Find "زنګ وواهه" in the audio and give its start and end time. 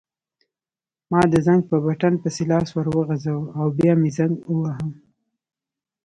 4.17-4.87